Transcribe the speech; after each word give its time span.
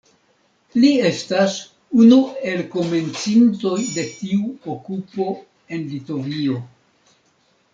Li 0.83 0.87
estas 1.09 1.57
unu 2.05 2.17
el 2.53 2.63
komencintoj 2.71 3.75
de 3.99 4.07
tiu 4.23 4.49
okupo 4.75 5.29
en 5.77 5.85
Litovio. 5.93 6.57